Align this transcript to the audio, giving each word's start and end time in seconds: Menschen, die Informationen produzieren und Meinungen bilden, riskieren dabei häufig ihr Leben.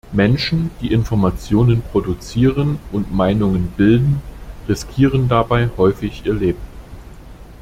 Menschen, 0.13 0.71
die 0.81 0.91
Informationen 0.91 1.83
produzieren 1.83 2.79
und 2.91 3.13
Meinungen 3.13 3.67
bilden, 3.77 4.19
riskieren 4.67 5.27
dabei 5.29 5.69
häufig 5.77 6.23
ihr 6.25 6.33
Leben. 6.33 6.61